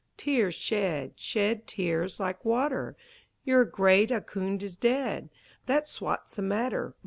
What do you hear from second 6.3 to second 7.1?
the matter!